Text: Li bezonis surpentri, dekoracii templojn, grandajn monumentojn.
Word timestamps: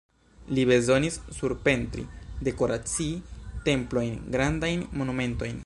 Li 0.57 0.61
bezonis 0.69 1.19
surpentri, 1.39 2.05
dekoracii 2.47 3.11
templojn, 3.69 4.17
grandajn 4.37 4.87
monumentojn. 5.03 5.59